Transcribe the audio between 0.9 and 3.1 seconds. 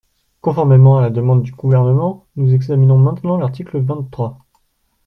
à la demande du Gouvernement, nous examinons